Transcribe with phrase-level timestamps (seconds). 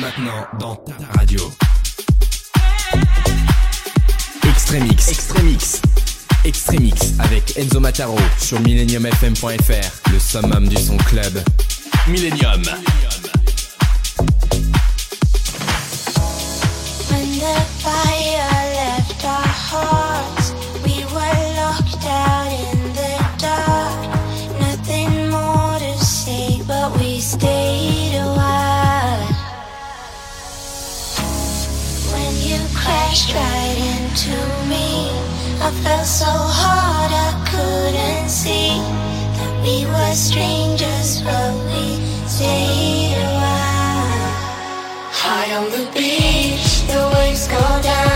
[0.00, 1.40] Maintenant dans ta radio.
[4.48, 5.08] Extremix.
[5.08, 5.82] Extremix.
[6.44, 11.42] Extremix avec Enzo Mataro sur millenniumfm.fr, le summum du son club.
[12.08, 12.62] Millennium.
[17.10, 19.24] When the fire left
[35.82, 38.78] fell so hard I couldn't see
[39.36, 43.54] that we were strangers, but we stayed a while.
[45.54, 48.13] On the beach, the waves go down.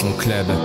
[0.00, 0.59] son club.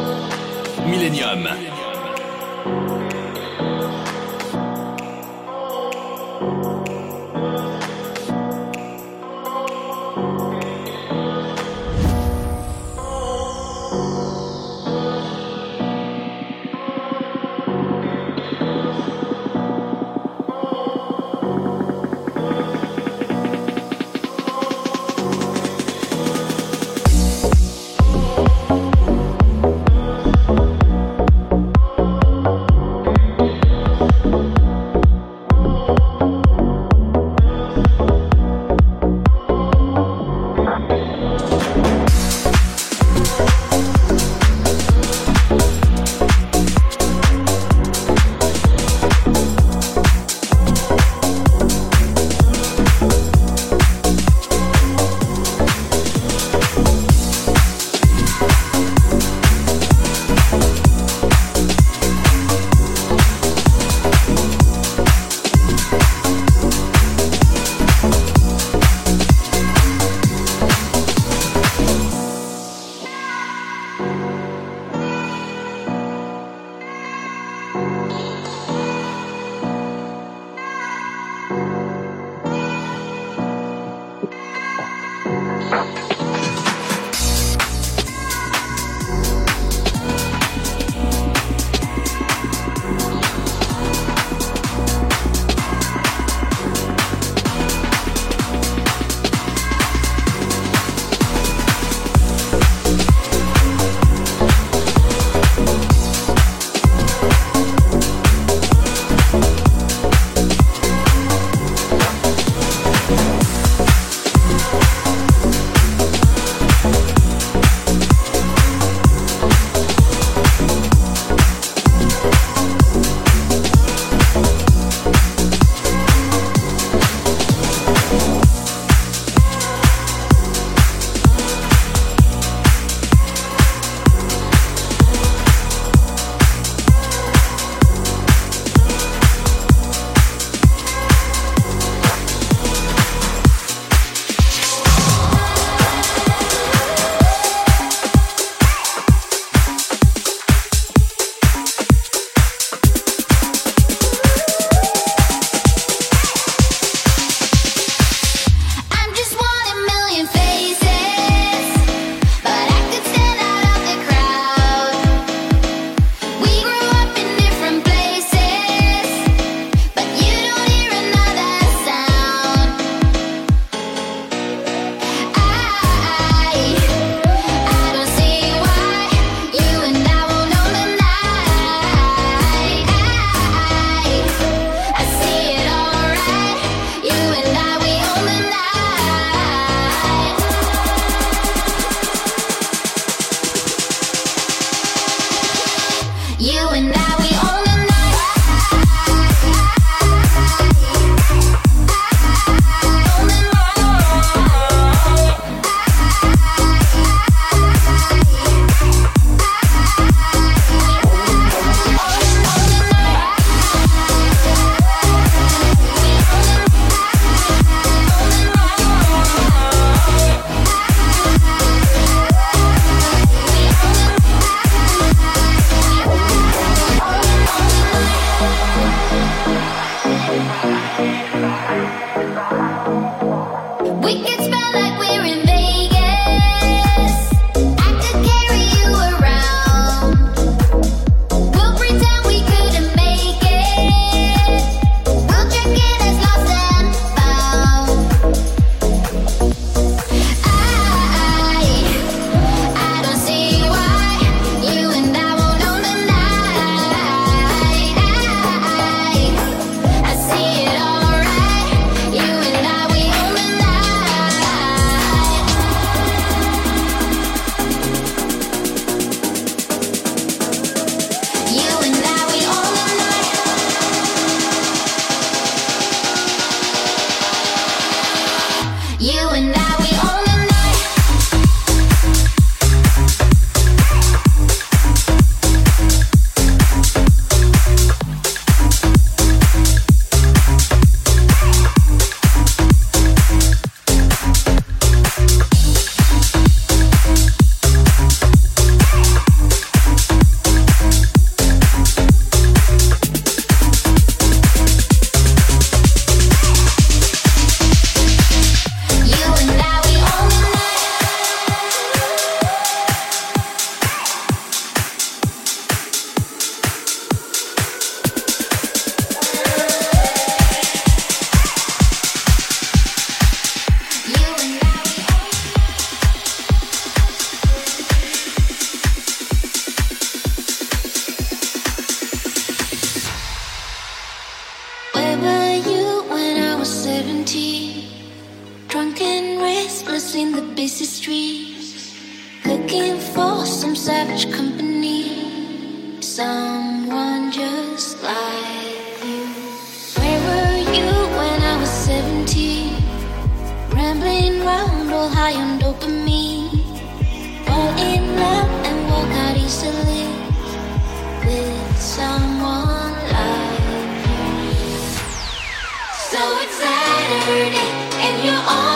[366.15, 367.57] so it's Saturday
[368.05, 368.74] and you're on.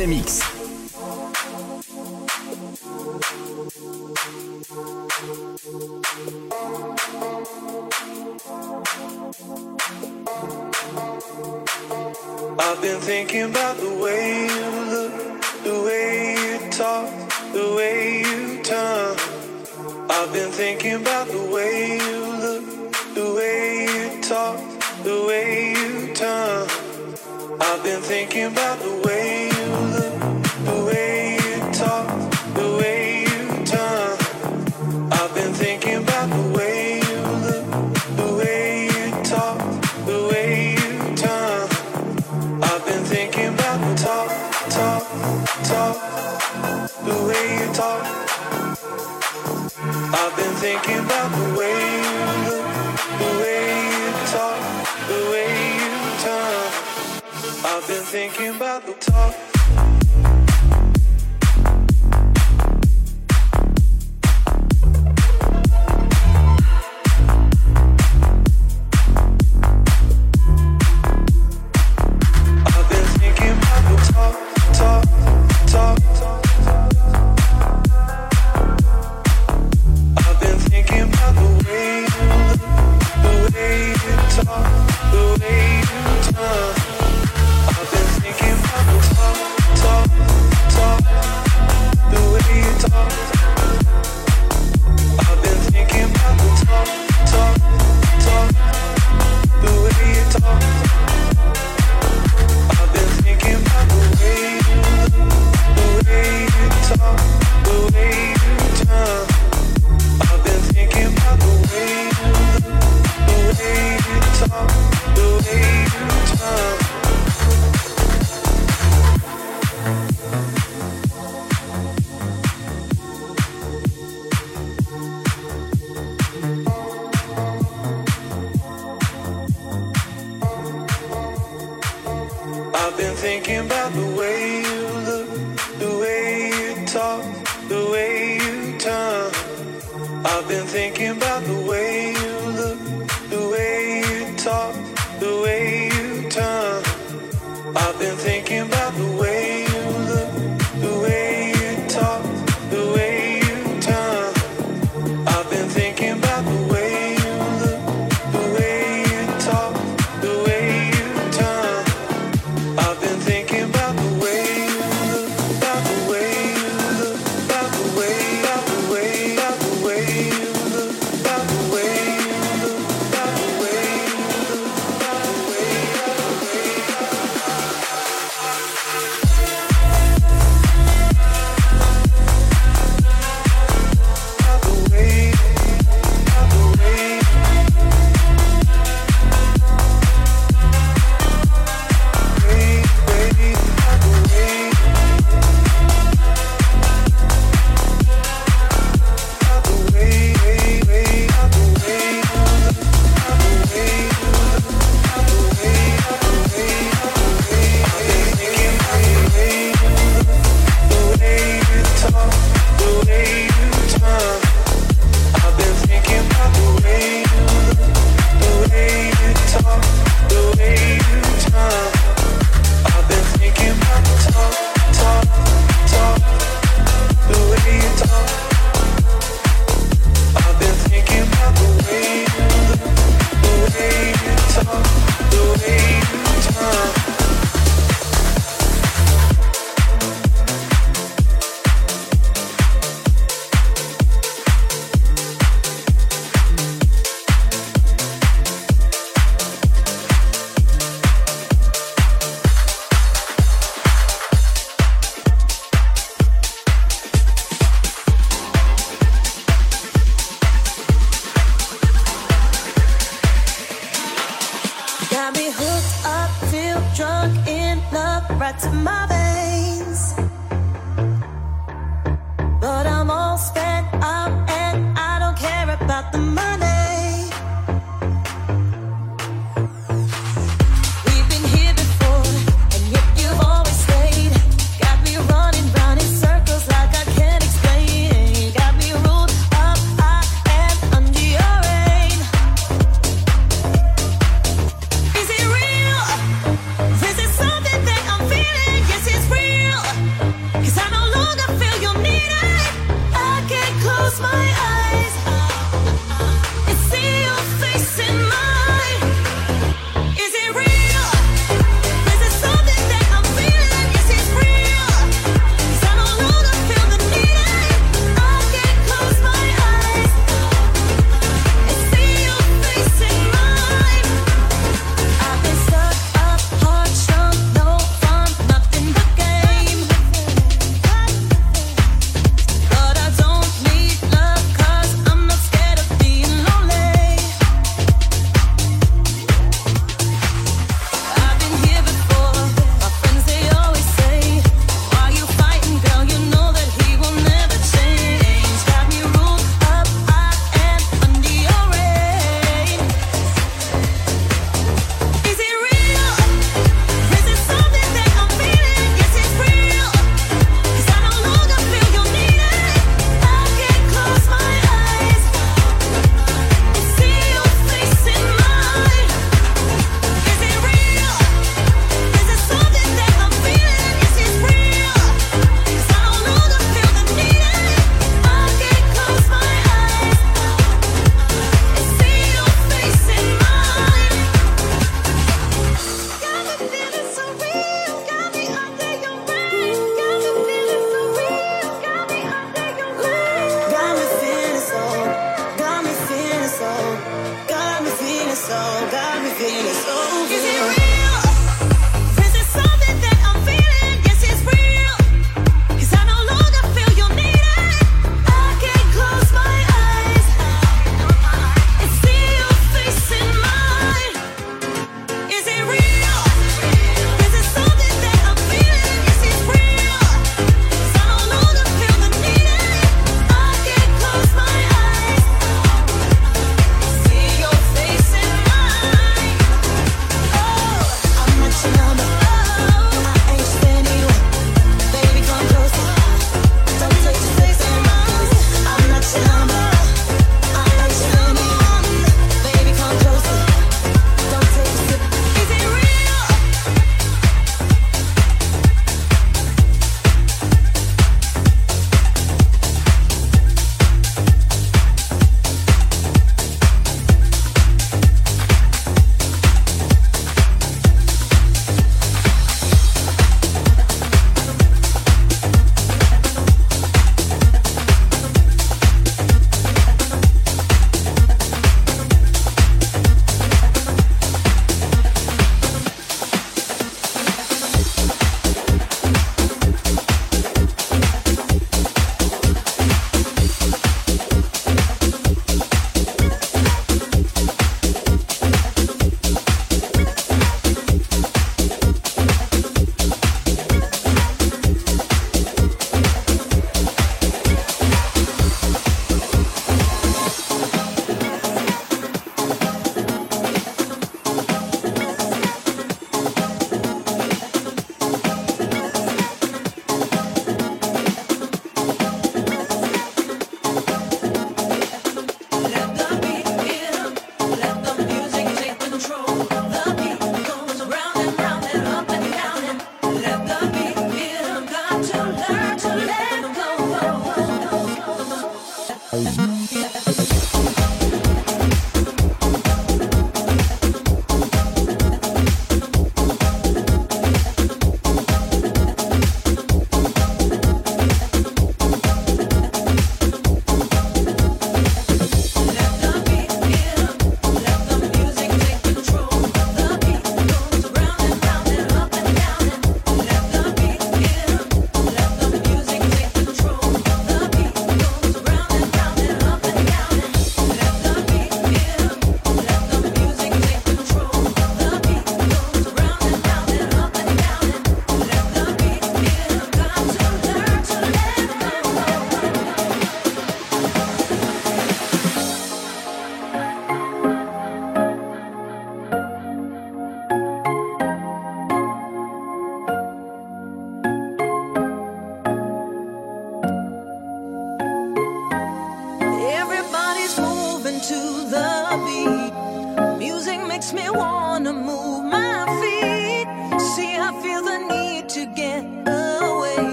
[0.00, 0.39] Extremix.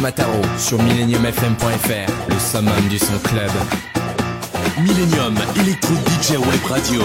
[0.00, 3.50] Mataro sur millenniumfm.fr, le summum du son club.
[4.80, 7.02] Millennium Electro DJ Web Radio.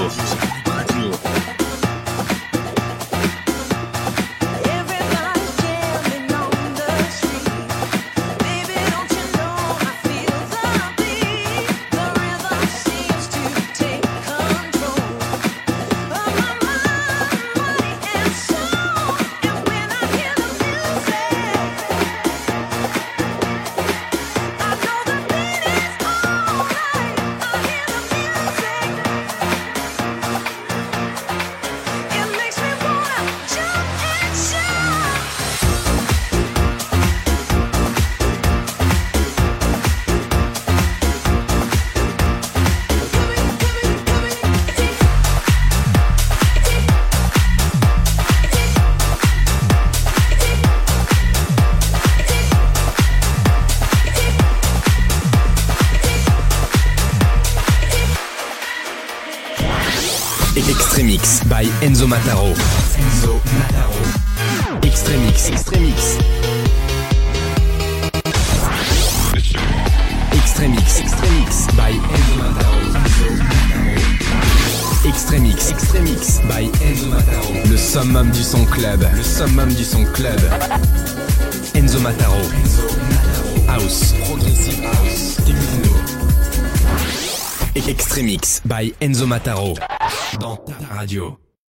[89.44, 89.93] Matarot.